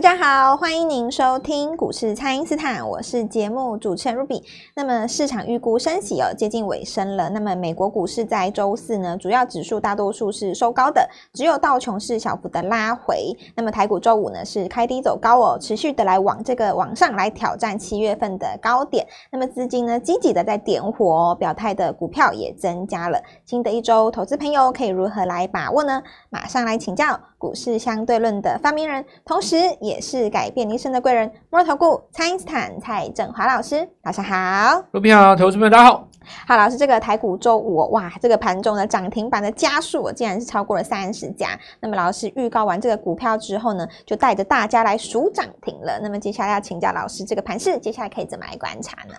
[0.00, 4.42] 大家好，欢迎您收听股市蔡因斯坦，我是节目主持人 Ruby。
[4.74, 7.28] 那么市场预估升息哦，接近尾声了。
[7.28, 13.36] 那么美国股市在周四呢，主要指数大多数是收高的，只有道琼是小幅的拉回。
[13.54, 19.06] 那么台股周五呢是开低走高哦，持续的来往这个往上来挑战七月份的高点。
[19.30, 23.22] 那么资金呢积极的在点火哦，表态的股票也增加了。
[23.44, 26.02] 新的一周，投资朋友可以如何来把握呢？
[26.30, 34.84] 马上来请教股市相对论的发明人，同时也是改变你一生的贵人——摩尔投顾蔡因斯坦蔡正华老师，早上好。
[34.92, 36.06] 各位好，投资朋友大家好。
[36.46, 41.58] 好，老师，这个台股周五哇，这个盘中的涨停板的家数竟然是超过了三十家。
[41.80, 45.98] 那么老师预告完这个股票之后呢，就带着大家来数涨停了。
[46.02, 49.14] 那么接下来要请教老师，这个盘势接下来可以怎么来观察呢？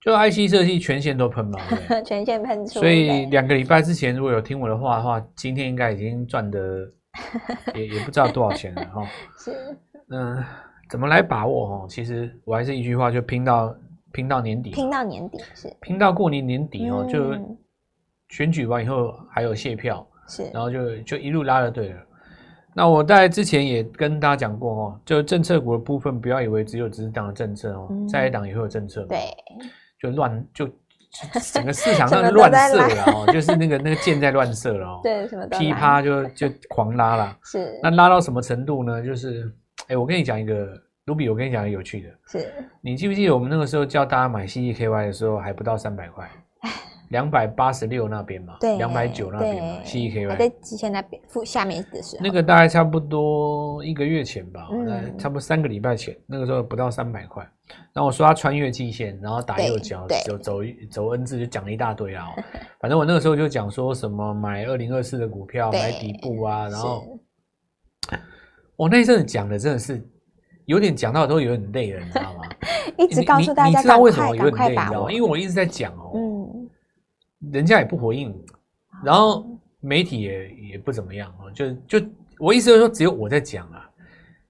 [0.00, 1.58] 就 IC 设计全线都喷嘛，
[2.06, 2.78] 全线喷出。
[2.78, 6.58] 所以两个礼拜之前如果有听我的话的话，今天应该已经赚的
[7.74, 9.06] 也也不知道多少钱了哈。
[9.38, 9.76] 是。
[10.10, 10.42] 嗯，
[10.88, 11.86] 怎么来把握哦？
[11.88, 13.74] 其实我还是一句话，就拼到
[14.12, 17.06] 拼到年底，拼到年底是拼到过年年底哦。
[17.10, 17.34] 就
[18.30, 22.00] 选举完以后还有卸票，是，然后就就一路拉就对了。
[22.74, 29.18] 那我在之前也跟大家讲过哦，就政策股的部分，不要以为只有只是党的政策哦，再一党也会有政策，对，
[30.00, 30.68] 就乱就
[31.52, 39.02] 整个市场上就乱射了哦，就是那个那个箭在乱射了哦， 对，什么噼啪就就狂拉了，是，那拉到什么程度呢？
[39.02, 39.50] 就是。
[39.86, 40.68] 哎，我跟你讲一个
[41.06, 42.52] 卢比，我跟你讲一个有趣的，是。
[42.82, 46.28] 你记不记得我们那个时候叫大家买 CEKY 的时候还不到三百块，
[47.08, 57.48] 两百八十六那边嘛，对，两百九那边嘛，CEKY 在之前那边负下面的时候，那个大概差不多一个月前吧，那、嗯、差不多三个礼拜前，那个时候不到三百块。
[57.92, 62.28] 然后我说他穿越季线，然后打右脚，走走走 N 字，就讲了一大堆啊。
[62.80, 67.18] 反正我那个时候就讲说什么买二零二四的股票，买底部啊，然后。
[68.76, 70.00] 我那一阵子讲的真的是
[70.66, 72.44] 有点讲到都有点累了，你知道吗？
[72.96, 74.68] 一直告诉大家，你知道为什么有点累？
[74.68, 75.10] 你知道吗？
[75.10, 76.70] 因为我一直在讲哦，嗯，
[77.50, 78.32] 人家也不回应，
[79.04, 79.44] 然后
[79.80, 82.06] 媒体也也不怎么样哦，就就
[82.38, 83.87] 我意思就是说，只有我在讲啊，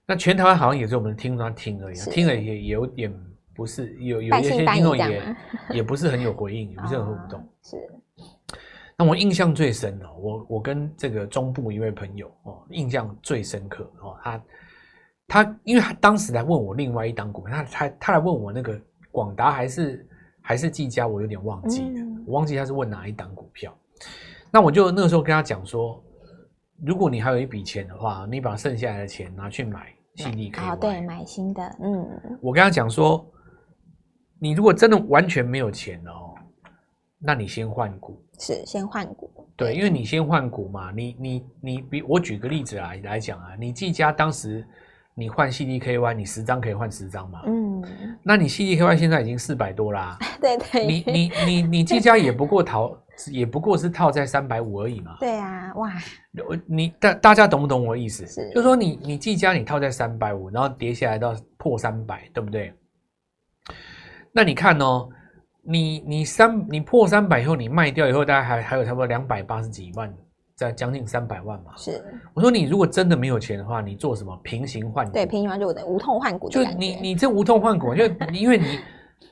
[0.08, 3.12] 那全台湾好像也是我们听他听而已，听了也有点
[3.54, 5.36] 不是有有一些听众也
[5.74, 7.76] 也不是很有回应， 也不是很互动，是。
[8.96, 14.42] 那我印象最深哦，我我跟这个中部一位朋友哦，印象最深刻哦，他
[15.28, 18.80] 他因为他当时来问我另外一档股票，他他他来问我那个
[19.12, 20.08] 广达还是
[20.40, 23.76] 还是技嘉，我有点忘记了，嗯、我忘记他是问哪一档股票。
[24.50, 26.02] 那我就那个时候跟他讲说，
[26.82, 33.24] 如果你还有一笔钱的话，你把剩下来的钱拿去买 CDKY，对，买新的，嗯，我跟他讲说，
[34.38, 36.34] 你如果真的完全没有钱哦，
[37.18, 38.22] 那你先换股。
[38.40, 44.64] 是先换股，对，因为你先换股嘛，你你你比我举个例子来来讲啊，你技嘉当时
[45.14, 47.82] 你换 CDKY，你十张可以换十张嘛，嗯，
[48.22, 52.96] 那你 CDKY 现在已经四百多啦， 对对，你你你你技嘉也不过套，
[53.30, 55.92] 也不过是套在三百五而已嘛，对啊，哇，
[56.66, 58.26] 你大大家懂不懂我的意思？
[58.26, 62.72] 是，就是说你你技嘉你套在三百五，然后跌下来到破三百，对不对？
[64.32, 65.08] 那你看哦。
[65.70, 70.10] 你你三你破三百以后，你卖掉以后，大概还还有差不多两百八十几万，
[70.56, 71.72] 在将近三百万嘛。
[71.76, 72.02] 是，
[72.32, 75.12] 我说你如果真的没有钱的话，你做什么平行换股？
[75.12, 76.48] 对，平行换股的无痛换股。
[76.48, 78.78] 就你你这无痛换股，就 因为你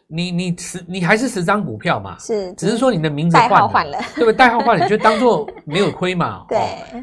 [0.09, 4.33] 你你十你还是十张股票嘛，是，只是说你的名字换了，换了，对不对？
[4.35, 6.45] 代号换了，你就当做没有亏嘛。
[6.49, 6.61] 对，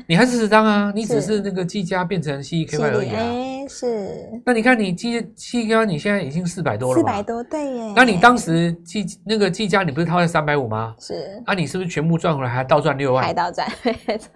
[0.07, 3.67] 你还是十张啊，你只是那个技嘉变成 CEKY 而已啊。
[3.67, 7.93] 是，那你看你技技嘉，你现在已经四百多了，四百多对耶。
[7.95, 10.95] 那你当时技那个技嘉，你不是套在三百五吗？
[10.99, 13.23] 是，那、啊、你是不是全部赚回来，还倒赚六万？
[13.23, 13.67] 还倒赚，
[14.05, 14.29] 没错，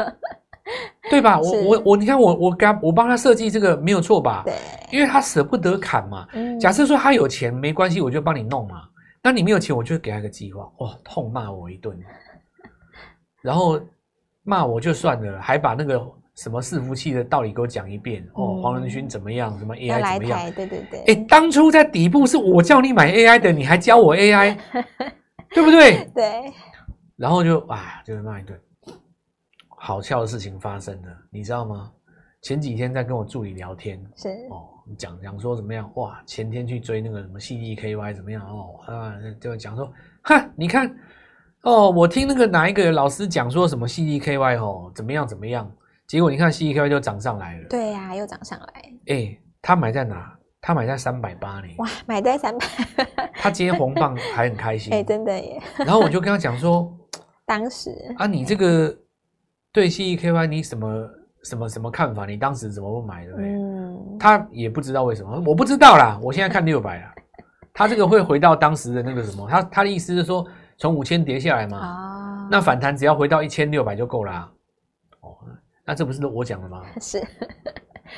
[1.09, 1.39] 对吧？
[1.39, 4.43] 我我我，你看我我给他我帮他设计这个没有错吧？
[4.45, 4.53] 对，
[4.91, 6.27] 因为他舍不得砍嘛。
[6.33, 8.83] 嗯、假设说他有钱没关系，我就帮你弄嘛。
[9.23, 10.63] 那你没有钱，我就给他一个计划。
[10.77, 11.97] 哇、哦，痛骂我一顿，
[13.41, 13.79] 然后
[14.43, 16.01] 骂我就算了，还把那个。
[16.37, 19.57] 什么伺服器的道理给我讲一遍哦，黄仁勋怎么样？
[19.57, 20.51] 什么 AI 怎么样？
[20.53, 20.99] 对对对。
[21.07, 24.55] 哎，当初在底部是我叫你买 AI 的，你还教我 AI，
[25.49, 26.07] 对不对？
[26.13, 26.53] 对。
[27.15, 28.55] 然后就啊，就是骂一顿。
[29.79, 31.91] 好笑的事情发生了，你知道吗？
[32.41, 35.89] 前几天在跟我助理聊天，是哦，讲讲说怎么样？
[35.95, 38.41] 哇，前天去追那个什么 CDKY 怎么样？
[38.47, 39.91] 哦啊，就讲说，
[40.21, 40.93] 哈，你看
[41.63, 45.69] 哦，我听那个哪一个老师讲说什么 CDKY 哦，怎么样怎么样？
[46.07, 47.67] 结果你看，CDKY 就涨上来了。
[47.67, 48.73] 对呀、啊，又涨上来。
[49.07, 50.33] 哎、欸，他买在哪？
[50.61, 51.67] 他买在三百八呢。
[51.79, 52.65] 哇，买在三百。
[53.33, 54.91] 他今天红棒还很开心。
[54.93, 55.61] 哎、欸，真的耶。
[55.79, 56.89] 然后我就跟他讲说，
[57.45, 58.97] 当时啊，你这个
[59.77, 61.07] 对 C E K Y 你什么
[61.43, 62.25] 什么什么看法？
[62.25, 63.25] 你当时怎么不买？
[63.25, 63.47] 对不对？
[63.47, 66.19] 嗯，他也不知道为什么，我不知道啦。
[66.19, 67.07] 我现在看六百了，
[67.75, 69.47] 他这个会回到当时的那个什么？
[69.47, 70.43] 他他的意思是说，
[70.79, 74.51] 从五千跌下来嘛，啊，那反弹只要回到一千六百就够啦。
[75.21, 75.37] 哦，
[75.85, 76.81] 那这不是我讲的吗？
[76.99, 77.23] 是。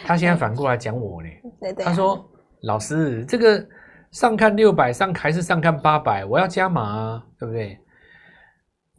[0.05, 1.27] 他现在反过来讲我呢，
[1.59, 2.25] 对对，他说
[2.63, 3.61] ：“老师，这个
[4.11, 6.23] 上看六百，上还是上看八百？
[6.23, 7.77] 我要加码啊，对不对？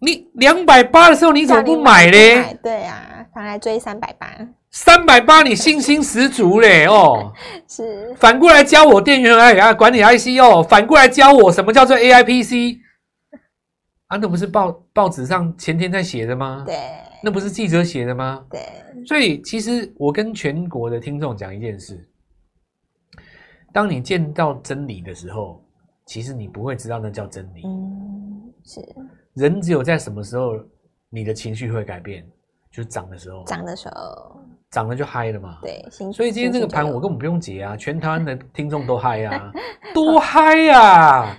[0.01, 2.59] 你两百八的时候你怎么不买嘞？
[2.63, 4.29] 对啊，他来追三百八，
[4.71, 7.33] 三百八你信心十足嘞哦。
[7.69, 12.79] 是反过来教我电源哎呀，管理 IC 哦，反过来教我什么叫做 AIPC
[14.07, 14.17] 啊？
[14.17, 16.65] 那不是报报纸上前天在写的吗？
[16.67, 16.77] 对。”
[17.23, 18.43] 那不是记者写的吗？
[18.51, 18.63] 对，
[19.07, 22.09] 所以其实我跟全国的听众讲一件事：
[23.75, 25.63] 当你见到真理的时候，
[26.07, 27.61] 其实你不会知道那叫真理。
[27.67, 28.81] 嗯，是。
[29.41, 30.55] 人只有在什么时候
[31.09, 32.25] 你的情绪会改变？
[32.71, 33.43] 就是涨的时候。
[33.45, 34.41] 涨的时候，
[34.71, 35.59] 涨了就嗨了嘛。
[35.63, 39.51] 对，所以今天这个盘我根本不用解啊，全台湾的听众都嗨啊，
[39.93, 41.37] 多嗨呀！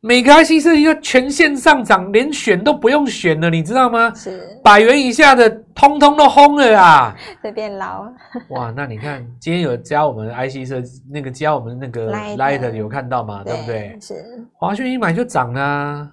[0.00, 4.12] 每个 IC 设计都全线上涨，连选都不用选了，你知道吗？
[4.16, 7.16] 是百元以下的，通通都轰了啊！
[7.40, 8.12] 随便捞。
[8.48, 13.44] 哇，那你看今天有加我们的 IC 设计，那个加我们那个 Light 有看到吗？
[13.46, 13.98] 对，对不对？
[14.00, 14.44] 是。
[14.54, 16.12] 华讯一买就涨啊。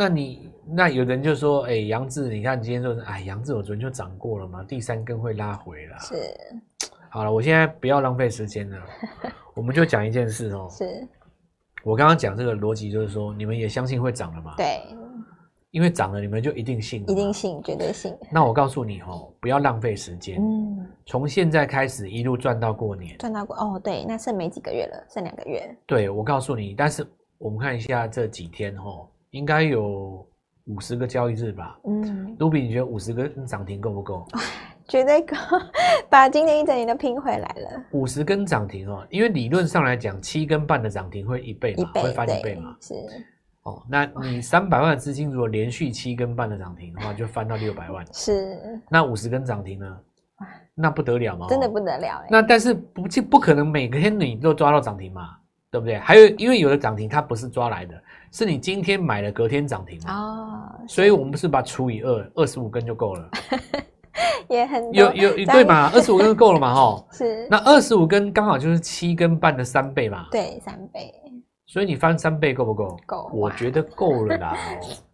[0.00, 5.98] 那你那有人就说，哎、欸，杨志，你看今天说，哎，杨志我昨天就涨过了嘛，第三根会拉回了。
[5.98, 6.14] 是。
[7.10, 8.78] 好了，我现在不要浪费时间了，
[9.52, 10.66] 我们就讲一件事哦。
[10.70, 11.06] 是。
[11.84, 14.54] 我刚刚讲这个逻辑，就是说你们也相信会涨了吗？
[14.56, 14.80] 对，
[15.70, 18.16] 因为涨了，你们就一定信，一定信，绝对信。
[18.32, 20.40] 那我告诉你哦，不要浪费时间。
[20.40, 25.76] 嗯，从现在开始一路赚到过年，赚到过哦，对，那剩没几个月了，剩两个月。
[25.84, 27.06] 对，我告诉你，但是
[27.36, 30.26] 我们看一下这几天哦，应该有
[30.66, 31.78] 五十个交易日吧？
[31.84, 34.26] 嗯，卢比，你觉得五十个涨停够不够？
[34.88, 35.36] 绝对够，
[36.10, 37.84] 把今年一整年都拼回来了。
[37.92, 42.76] 五十根涨停哦，因为理论上来讲，七根半的涨停会一倍嘛，会翻一倍嘛。
[42.80, 42.94] 是
[43.62, 48.04] 哦，那你三百万的资金如果连续七根半的涨停的话，就翻到六百万。
[48.12, 49.98] 是，那五十根涨停呢？
[50.74, 51.46] 那不得了吗？
[51.48, 52.24] 真的不得了。
[52.28, 55.36] 那但是不不可能每个天你都抓到涨停嘛，
[55.70, 55.98] 对不对？
[55.98, 57.94] 还有，因为有的涨停它不是抓来的，
[58.32, 60.70] 是你今天买了隔天涨停哦。
[60.88, 63.30] 所以我们不是把它除以二，二十五根就够了。
[64.48, 65.88] 也很有有对嘛？
[65.94, 66.74] 二十五根就够了嘛？
[66.74, 67.46] 哈， 是。
[67.48, 70.26] 那二十五根刚好就是七根半的三倍嘛？
[70.32, 71.12] 对，三倍。
[71.66, 72.96] 所以你翻三倍够不够？
[73.06, 73.30] 够。
[73.32, 74.56] 我觉得够了啦。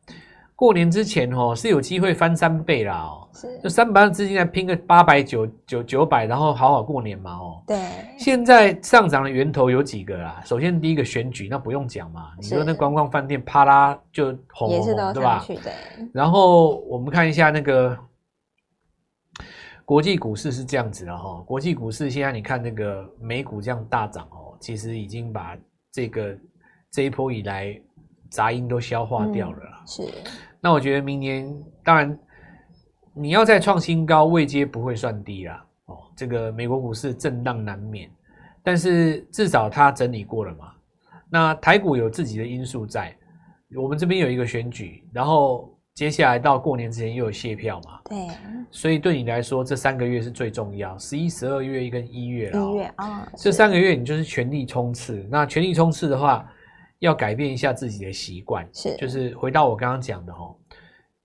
[0.57, 3.29] 过年之前哦是有机会翻三倍啦哦。
[3.35, 3.61] 是。
[3.61, 7.63] 就三百万资金来拼个八百九九九百，然后好好过年嘛哦。
[7.67, 7.79] 对。
[8.19, 10.43] 现在上涨的源头有几个啦？
[10.45, 12.33] 首先第一个选举，那不用讲嘛。
[12.41, 15.45] 你说那观光饭店啪啦就红红红，对吧？
[15.47, 15.73] 对。
[16.13, 17.97] 然后我们看一下那个。
[19.85, 25.57] 国际股市是这样子的哈，国际股市现在你看那个美股这样大涨哦，其实已经把
[25.93, 26.37] 这个
[26.91, 27.81] 这一波以来
[28.31, 29.83] 杂音都消化掉了啦。
[29.87, 30.03] 是，
[30.61, 31.53] 那我觉得明年
[31.85, 32.19] 当然
[33.15, 35.65] 你要再创新高，位阶不会算低啦。
[35.87, 38.11] 哦，这个美国股市震荡难免，
[38.63, 40.73] 但是至少它整理过了嘛。
[41.31, 43.17] 那台股有自己的因素在，
[43.77, 45.73] 我们这边有一个选举，然后。
[45.97, 47.99] 接下来到过年之前又有卸票嘛？
[48.05, 48.29] 对，
[48.71, 52.63] 所以对你来说，这三个月是最重要，十一、十二月跟一月了。
[52.63, 55.27] 一月啊，这三个月你就是全力冲刺。
[55.31, 56.47] 那全力冲刺的话，
[56.99, 60.57] 要改变一下自己的习惯，是，就是回到我刚刚讲的哦，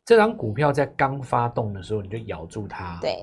[0.06, 2.98] 这张股票在刚发动的时候，你就咬住它。
[3.02, 3.16] 对。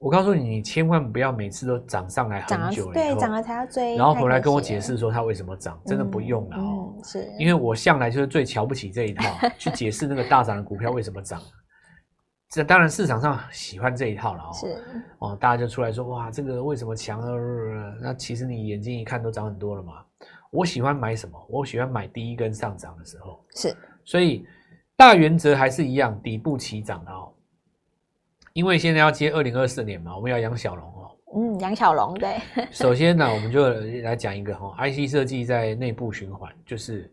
[0.00, 6.94] 我告诉你，你千万不要每次都涨上来很久了，对，涨了才要追，然后回来跟我解释说它为什么涨，真的不用了哦。
[6.94, 9.24] 嗯，是，因为我向来就是最瞧不起这一套，
[9.56, 11.40] 去解释那个大涨的股票为什么涨。
[12.50, 14.50] 这当然市场上喜欢这一套了哦。
[14.52, 14.84] 是
[15.20, 17.28] 哦，大家就出来说哇，这个为什么强啊？
[18.02, 20.04] 那其实你眼睛一看都涨很多了嘛。
[20.54, 21.46] 我喜欢买什么？
[21.48, 23.44] 我喜欢买第一根上涨的时候。
[23.56, 24.46] 是，所以
[24.96, 27.32] 大原则还是一样，底部起涨的哦。
[28.52, 31.10] 因为现在要接二零二四年嘛，我们要养小龙哦。
[31.36, 32.38] 嗯，养小龙对。
[32.70, 33.68] 首先呢，我们就
[34.02, 37.12] 来讲一个哈，IC 设计在内部循环，就是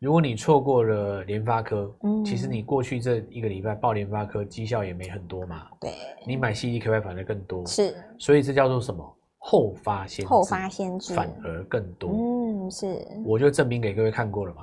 [0.00, 5.68] 如果你错过了联发科，嗯，其实你过去这一个礼拜报联发科绩效也没很多嘛。
[5.80, 5.92] 对。
[6.26, 7.64] 你买 CDKY 反而更多。
[7.64, 7.94] 是。
[8.18, 9.16] 所以这叫做什么？
[9.44, 10.28] 后发先至。
[10.28, 11.14] 后发先至。
[11.14, 12.10] 反而更多。
[12.10, 13.06] 嗯，是。
[13.24, 14.62] 我就证明给各位看过了嘛，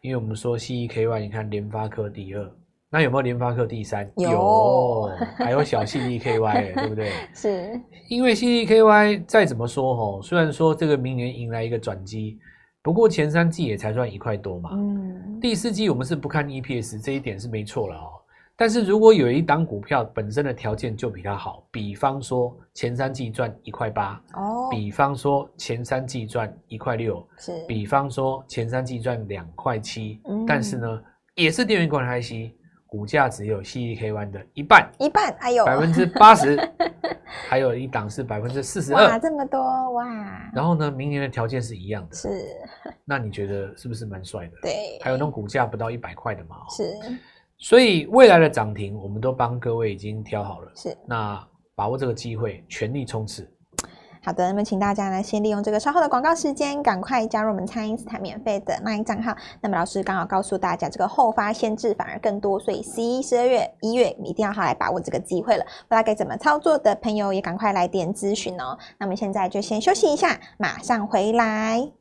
[0.00, 2.50] 因为我们说 C E K Y，你看联发科第二。
[2.90, 4.10] 那有没有联发科第三？
[4.16, 7.12] 有，有还有小 C E K Y， 对不对？
[7.34, 12.38] 是，因为 C E K Y 再怎么说哦，虽然说这个明年迎来一个转机，
[12.82, 14.70] 不过前三季也才赚一块多嘛。
[14.72, 18.08] 嗯，第四季我们是不看 EPS，这一点是没错了哦。
[18.60, 31.02] 但是如果有一档股票本身的条件就比它好，比方说前三季赚一块八，哦，比方说前三季赚一块六，是，比方说前三季赚两块七，但是呢，
[31.36, 32.52] 也是电源管理 IC，
[32.88, 35.64] 股价只有 CDK1 的一半，一半，哎呦。
[35.64, 36.58] 百分之八十，
[37.48, 39.60] 还有一档是百分之四十二，哇，这么多
[39.92, 40.50] 哇！
[40.52, 42.28] 然后呢，明年的条件是一样的，是，
[43.04, 44.52] 那你觉得是不是蛮帅的？
[44.62, 46.82] 对，还有那种股价不到一百块的嘛，是。
[47.58, 50.70] 所以未来的涨停，我们都帮各位已经挑好了。
[50.74, 53.48] 是，那把握这个机会，全力冲刺。
[54.20, 59.34] 好的，那么请大家呢，先利用这个稍后的广告时间，赶快加入我们蔡因斯坦免费的 LINE 账号。
[59.60, 65.64] 那么老师刚好告诉大家，这个后发先至反而更多，所以十一、十二月、一月一定要好来把握这个机会了。
[65.64, 68.76] 不知道该怎么操作的朋友，也赶快来电咨询哦。
[68.98, 71.97] 那么现在就先休息一下，马上回来。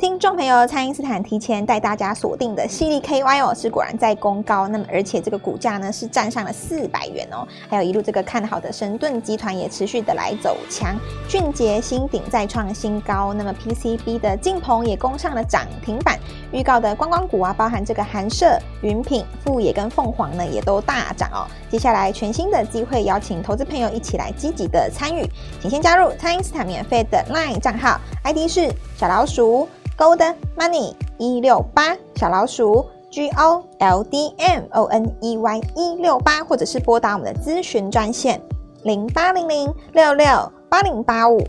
[0.00, 10.96] 听众朋友，蔡因斯坦提前带大家锁定的矽力 KY 哦，是果然在攻高，那么而且这个股价呢是站上了四百元哦，还有一路这个看好的神盾集团也持续的来走强，
[11.28, 16.18] 俊杰、新鼎再创新高，那么 PCB 的晋鹏也攻上了涨停板，
[16.52, 21.44] 预告的观光股啊，包含这个寒舍、云品、富野跟凤凰呢，也都大涨哦。
[21.70, 25.22] 接下来全新的机会，邀请投资朋友一起来积极的参与，
[25.60, 29.68] 请先加入蔡因斯坦免费的 LINE 账号，ID 是小老鼠。
[30.02, 38.40] Gold Money 一六八小老鼠 G O L D M O N E Y 一六八，或者是拨打我们的咨询专线
[38.82, 40.26] 零八零零六六
[40.68, 41.40] 八零八五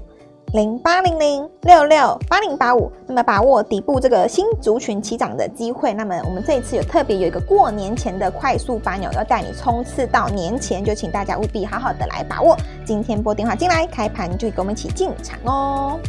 [0.52, 2.92] 零八零零六六八零八五。
[3.08, 5.92] 那么把握底部这个新族群起涨的机会。
[5.92, 12.56] 那么我们这一次有特别有一个过年前的快速班哦，要带你冲刺到年前，就请大家务必好好的来把握。
[12.86, 16.00] 今天拨电话进来，开盘就跟我们一起进场哦。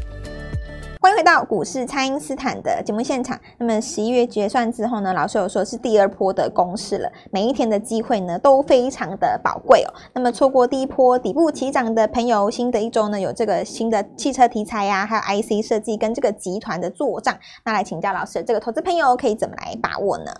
[1.04, 3.38] 欢迎回到股市，蔡因斯坦的节目现场。
[3.58, 7.12] 那么十一月结算之后呢，老师有说是第二波的攻势了。
[7.30, 9.92] 每一天的机会呢都非常的宝贵哦。
[10.14, 17.36] 那么错过第一波底部起涨的朋友，新的一周呢有这个新的汽车题材呀、啊，还有 IC 设计跟这个集团的作账。
[17.66, 20.32] 那来请教老师，这个投资朋友可以怎么来把握呢？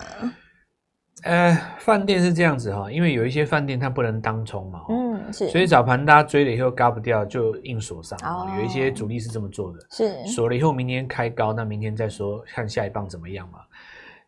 [1.23, 8.19] 呃，饭店是这样子哈，因为有一些饭店它不能当冲嘛，嗯，是，所以早盘大家追了以后嘎不掉，就硬锁上。
[8.21, 13.59] 哦，有一些主力是这么做的，是锁了以后明天开高，那明天再说看下一棒怎么样嘛。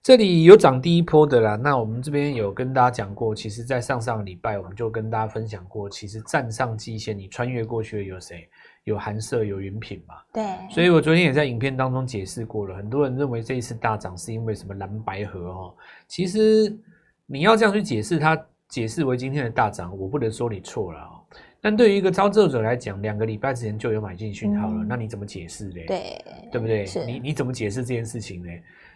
[0.01, 8.47] 这里有涨第一波的啦，那我们这边有跟大家讲过，其实在上上个礼拜我们就跟大家分享过，其实站上季线你穿越过去的有谁？
[8.87, 10.15] 有寒舍，有云品嘛？
[10.31, 12.73] 对，所以我昨天也在影片当中解释过了。
[12.73, 15.75] 很多人认为这一次大涨是因为什么蓝白河哦，
[16.07, 16.73] 其实
[17.25, 21.19] 你要这样去解释它，解释为今天的大涨，我不能说你错了哦。
[21.59, 25.81] 但对于一个操作者来讲，两个礼拜之前就有买进讯号了，嗯，那你怎么解释呢？
[25.85, 26.85] 对，对不对？
[27.05, 28.49] 你你怎么解释这件事情呢？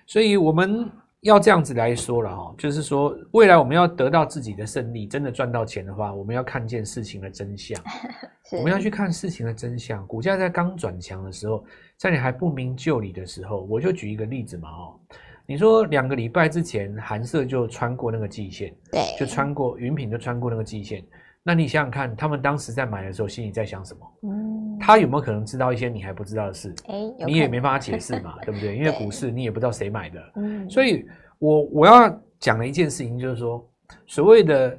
[0.08, 0.90] 所以我们。
[1.22, 7.80] 要这样子来说了哈，就是说未来我们要得到自己的胜利，真的赚到钱的话，我们要看见事情的真相。
[8.58, 10.06] 我们要去看事情的真相。
[10.08, 11.64] 股价在刚转强的时候，
[11.96, 15.00] 在你还不明就里的时候，我就举一个例子嘛哦，
[15.46, 21.04] 你说两个礼拜之前，寒舍就穿过那个季线，对，就穿过云品就穿过那个季线。
[21.44, 24.12] 那你想想看，他们当时在买的时候，心里在想什么？
[24.24, 24.41] 嗯，
[24.82, 26.74] 他有没有可能知道一些你还不知道的事？
[26.88, 28.76] 欸、你也没办法解释嘛， 对不对？
[28.76, 30.32] 因为股市你也不知道谁买的。
[30.36, 31.06] 嗯，所以
[31.40, 32.10] 我我要
[32.40, 33.66] 讲的一件事情就是说，
[34.08, 34.78] 所谓的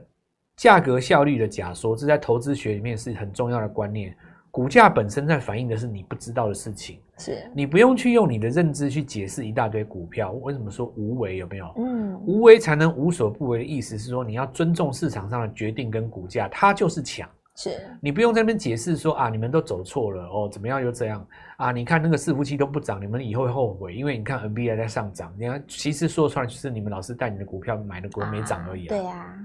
[0.57, 4.15] 价格效率的假说，这在投资学里面是很重要的观念。
[4.51, 10.33] 股价本身在反映的是你不知道的事情，是你不用去用你的认知去解释一大堆股票。
[10.43, 11.73] 为什么说无为有没有？
[11.79, 17.27] 嗯，无为才能无所不为的意思是说，你要尊重市场上的决定跟股价，它就是强。
[17.57, 21.27] 是你不用在那边解释说啊，你们都走错了哦，怎么样又这样
[21.59, 21.73] 啊？
[21.73, 25.35] 你看那个伺服器都不涨，你们以后会后悔，因为你看 NVIDIA 在上涨。
[25.39, 28.89] 你看，其实说出来就是你们老师带你的股票买的股没涨而已啊。
[28.89, 29.39] 对呀。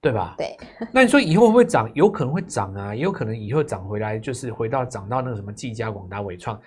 [0.00, 0.34] 对吧？
[0.36, 0.54] 对，
[0.92, 1.90] 那你说以后会不会涨？
[1.94, 6.60] 有可能会涨啊，也有可能以后涨回来，就是回到涨到那个什么技嘉、广达、伟创，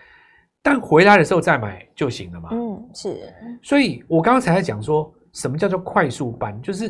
[0.63, 2.49] 但回来的时候再买就行了嘛。
[2.51, 3.31] 嗯，是。
[3.61, 6.89] 所以我刚刚才在讲说什么叫做快速班，就是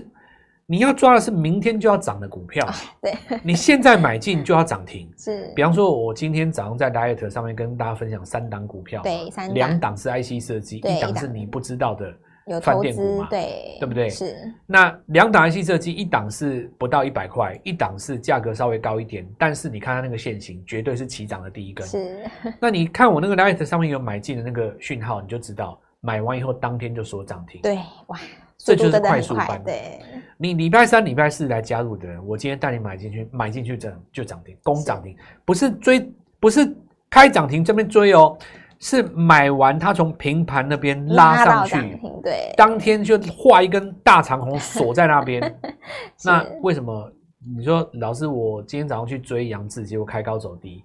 [0.69, 2.65] 你要抓的是明天就要涨的股票。
[2.65, 5.09] 啊、对，你现在买进就要涨停。
[5.17, 12.13] 是，比方说，我今天早上在 Diet 上面跟大家分享三档股票，对，三档，两档是 IC 设计，一档是你不知道的。
[12.47, 13.27] 有饭店股嘛？
[13.29, 14.09] 对，对不对？
[14.09, 14.37] 是。
[14.65, 21.85] 那两档 IC 设计，一档是不到一百块，一档是价格稍微高一点，但是你看它那个线型，绝对是起涨的第一根。
[21.85, 22.23] 是。
[22.57, 27.59] 那你看我那个 Light 上面有买进的那个讯号，你就知道买完以后当天就说涨停。
[27.61, 27.75] 对，
[28.07, 28.17] 哇，
[28.57, 29.61] 这就是快速翻。
[29.65, 29.99] 对。
[30.37, 36.75] 你礼拜三、礼拜四来加入的人，我今天带你买进去，买进去涨就涨停，攻涨停，不是追，不是
[37.09, 38.37] 开涨停这边追哦。
[38.79, 45.41] 是买完，他从平盘那边拉上去，对，当天就画一根大长虹锁在那边，
[46.23, 47.11] 那为什么
[47.57, 50.83] 你说老师，我今天早上去追杨志，结果开高走低？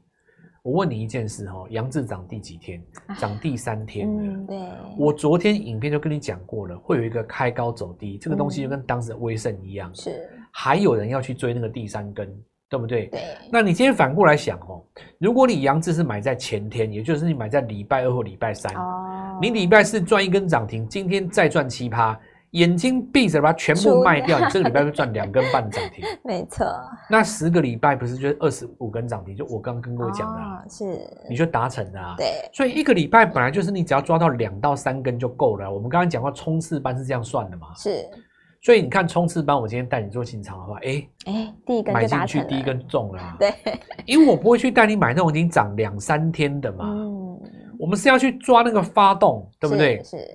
[0.63, 2.81] 我问你一件事哈，杨志涨第几天？
[3.19, 4.23] 涨第三天了。
[4.23, 4.59] 嗯，对。
[4.97, 9.93] 我昨天影片就跟你讲过了，会有一个开高走低，这个东西就跟当时的威盛一样。
[9.93, 10.31] 是。
[10.53, 12.33] 还有人要去追那个第三根，
[12.69, 13.07] 对不对？
[13.07, 13.21] 对。
[13.51, 14.81] 那你今天反过来想哦，
[15.19, 22.17] 如果你杨志是买在前天，也就是你买在礼拜二或礼拜三，哦，你礼拜四赚一根涨停，今天再赚七趴。
[22.53, 26.05] 眼睛闭着把它全部卖掉，你这个礼拜会赚两根半涨停。
[26.23, 26.67] 没错。
[27.09, 29.35] 那十个礼拜不是就二十五根涨停？
[29.35, 32.15] 就我刚刚跟各位讲的、啊哦，是你就达成了啊。
[32.17, 32.27] 对。
[32.53, 35.73] 所以一个礼拜本来就是你只要抓到两到三根就够了。
[35.73, 37.69] 我们刚刚讲过冲刺班是这样算的嘛？
[37.75, 38.07] 是。
[38.61, 43.37] 所以你看冲刺班，我今天带你做进场的话，哎、欸、哎、欸，第一根买进去第一根中了、啊。
[43.39, 43.53] 对。
[44.05, 46.85] 因为我不会去带你买那种已经涨两三天的嘛。
[46.87, 47.41] 嗯。
[47.79, 50.03] 我们是要去抓那个发动，对不对？
[50.05, 50.19] 是。
[50.19, 50.29] 是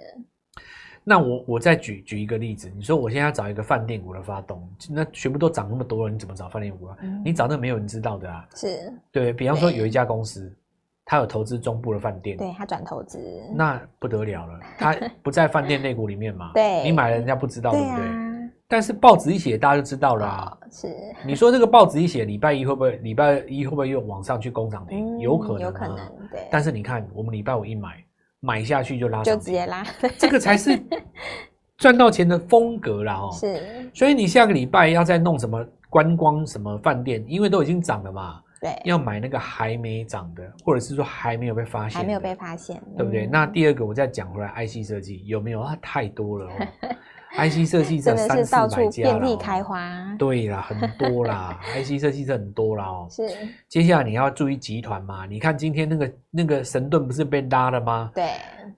[1.10, 6.98] 那我我再举举一个例子，你说我现在要找一个饭店股的发动，那全部都涨那么多了，你怎么找饭店股啊？
[7.02, 8.46] 嗯、你找那没有人知道的啊？
[8.54, 10.54] 是，对，比方说有一家公司，
[11.06, 13.18] 他有投资中部的饭店，对他转投资，
[13.56, 16.52] 那不得了了，他 不在饭店内股里面嘛？
[16.54, 18.28] 对，你买了人家不知道，对，不对？
[18.68, 20.58] 但是报纸一写，大家就知道了啊。
[20.70, 20.94] 是，
[21.26, 25.18] 你说这个报纸一写，礼拜一会不会礼拜一会不会又往上去攻涨停？
[25.18, 25.96] 嗯、有可能，有可能，
[26.30, 26.46] 对。
[26.52, 28.04] 但是你看，我们礼拜五一买，
[28.40, 29.86] 买下去就拉，就直接拉，
[30.18, 30.80] 这个才是。
[31.78, 43.28] 赚到钱的风格啦，哦，是，所以你下个礼拜要再弄什么观光什么饭店，因为都已经涨了嘛，对，要买那个还没涨的，或者是说还没有被发现，还没有被发现，对不对？
[43.28, 45.64] 嗯、那第二个我再讲回来，IC 设计有没有？
[45.64, 46.68] 它太多了哦。
[47.36, 49.80] IC 设计这三四百家了，遍地开花。
[50.18, 53.08] 对啦，很多啦， IC 设计这很多啦哦。
[53.10, 53.28] 是。
[53.68, 55.26] 接下来你要注意集团嘛？
[55.30, 58.10] 你看今天那个那个神盾不是被拉了吗？
[58.16, 58.30] 对。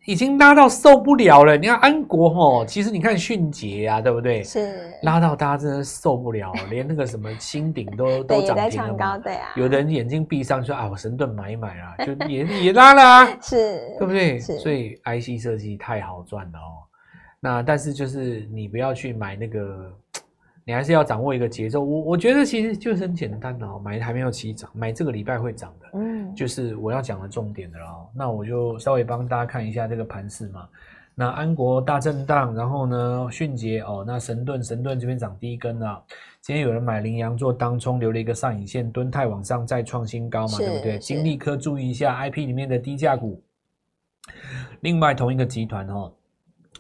[0.06, 1.58] 已经拉到受不了了。
[1.58, 4.44] 你看安国吼，其实你看迅捷啊，对不对？
[4.44, 4.92] 是。
[5.04, 9.18] 拉到大家真的受不了，连那个什么新鼎都 都涨停了高。
[9.20, 9.50] 对啊。
[9.56, 13.26] 有的人眼睛闭上说啊，我神盾买一买啊，就 也也拉了啊。
[13.42, 13.80] 是。
[13.98, 14.40] 对不对？
[14.40, 14.60] 是。
[14.60, 16.89] 所以 IC 设计太好赚了哦。
[17.40, 19.94] 那但是就是你不要去买那个，
[20.66, 21.82] 你还是要掌握一个节奏。
[21.82, 28.10] 我我觉得其实就是很简单的哦，买还没有起涨，买这个礼拜会涨的，嗯，就是我要讲的重点的哦。
[28.14, 30.68] 那我就稍微帮大家看一下这个盘势嘛。
[31.16, 36.02] 那安国大震荡，然后呢迅捷哦，那神盾神盾这边涨第一根啊。
[36.42, 40.98] 今天有人买羚羊做当冲，留了一个上影线，敦泰往上再创新高嘛，对不对？
[41.00, 43.42] 金利科注意一下 IP 里面的低价股。
[44.82, 46.12] 另外同一个集团哦。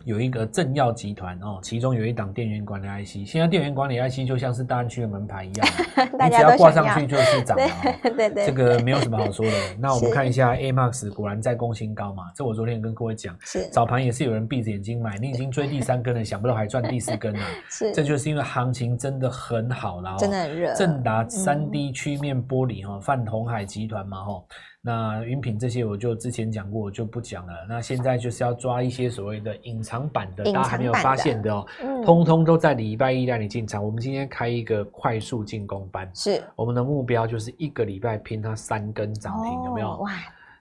[0.05, 5.67] 有一个正耀集团哦，其中有一档电源管理 IC，现在电源管理 IC 就像是大安区的门牌一样，
[6.23, 7.67] 你只要挂上去就是涨 了。
[8.01, 9.51] 对对对，这个没有什么好说的。
[9.79, 12.23] 那我们看一下 AMAX，果然在攻新高嘛。
[12.35, 17.39] 这我昨天跟各位讲，是早盘也是有人闭着眼睛买，你已经追第三根了，想不到还赚第四根了。
[17.69, 20.73] 是，这就是因为行情真的很好了，真的很热。
[20.75, 24.43] 正达三 D 曲面玻璃哈，泛红海集团嘛哈。
[24.81, 27.53] 那云品这些我就之前讲过，我就不讲了。
[27.67, 33.83] 那现在就是要抓一些所谓的隐藏版的，大家还没有发现的哦，嗯、通通都在礼拜一带你进场。
[33.83, 39.97] 我们今天开一个快速进攻班，是我们的目标就是一个礼拜拼它三根涨停，哦、有没有？
[39.97, 40.11] 哇！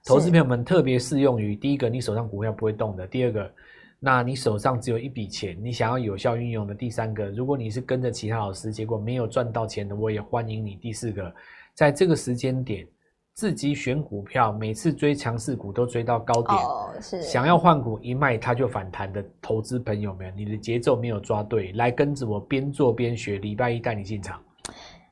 [0.04, 3.48] 投资朋友们特别适用于第一个，你手上股票不会动的；第二个，
[4.00, 11.32] 那你手上只有一笔钱，你想要有效运用的；第三个，如果你是跟着其他老师，结果没有赚到钱的，我也欢迎你；第四个，
[11.72, 12.84] 在这个时间点。
[13.38, 24.40] 自己选股票，每次追强势股都追到高点，哦、是想要换股一卖它就反弹的投资朋友们，你的节奏没有抓对，来跟着我边做边学，礼拜一带你进场。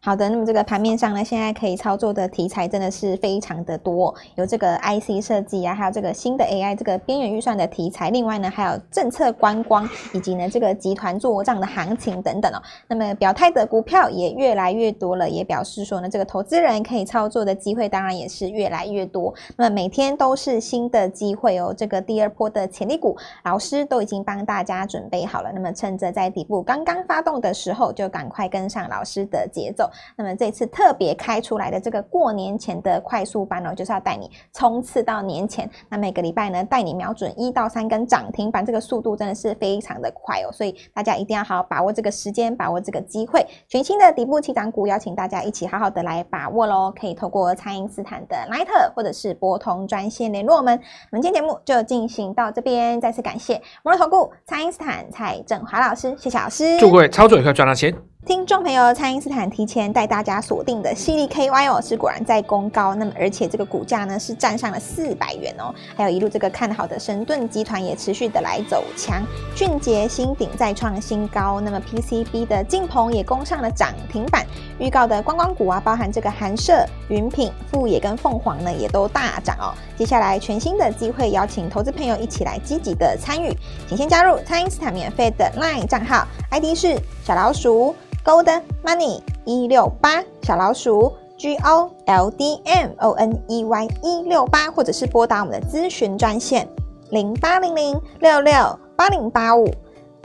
[0.07, 12.63] 好的，那么这个盘面上呢，现在可以操作的题材真的是非常的多，有这个 IC 设计啊，还有这个新的 AI 这个边缘预算的题材，另外呢还有政策观光，以及呢这个集团做账的行情等等哦。
[12.87, 19.35] 那么表态的股票也越来越多了，也表示说呢这个投资人可以操作的机会当然也是越来越多。
[19.57, 25.51] 那么每天都是新的机会哦，这个第二波的潜力股，老师都已经帮大家准备好了。
[25.53, 29.91] 那么趁着在底部刚刚发动的时候，就赶快跟上老师的节奏。
[30.17, 35.69] 那么这次特别开出来的这个过年前的快速班哦，就是要带你冲刺到年前。
[35.89, 40.53] 那每个礼拜呢，带你瞄准一到三根涨停板，这个速度真的是非常的快哦。
[40.53, 43.47] 所以大家一定要好好把握这个时间，把握这个机会。
[43.69, 46.93] 全新的底部起涨股，邀请大家一起好好的来把握喽。
[46.99, 50.79] 可以透过蔡因斯坦的 Line 或者是拨通专线联络我们。
[51.11, 56.79] 我们今天节目就进行到这边，再次感谢摩尔投顾蔡因斯坦蔡振华老师，谢谢老师。
[56.79, 58.16] 祝各位操作愉快，赚到钱。
[58.27, 69.23] 听众朋友，蔡因斯坦提前带大家锁定的矽力 KY 哦，是果然在攻高，那么而且这个股价呢是站上了四百元哦，还有一路这个看好的神盾集团也持续的来走强，
[69.55, 74.45] 俊杰、新鼎再创新高，那么 PCB 的晋鹏也攻上了涨停板，
[74.81, 83.57] 预告的观光股啊，包含这个寒舍、云品、富野跟凤凰呢也都大涨哦，接下来全新的机会，邀请投资朋友一起来积极的参与，
[83.89, 87.95] 请先加入蔡因斯坦免费的 LINE 账号，ID 是小老鼠。
[88.27, 96.69] Gold Money 一六八小老鼠 G O L D M O N E Y 一六八，或者是拨打我们的咨询专线
[97.11, 98.53] 零八零零六六
[98.97, 99.73] 八零八五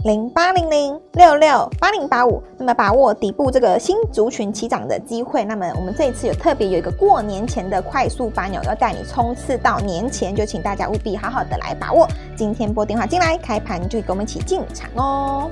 [0.03, 2.41] 零八零零六六八零八五。
[2.57, 5.45] 那么把握底部这个新族群起涨的机会。
[5.45, 12.07] 那么我们这一次有特别有一个过年前的快速班鸟，要带你冲刺到年前，就请大家务必好好的来把握。
[12.35, 15.51] 今天拨电话进来，开盘就跟我们一起进场哦。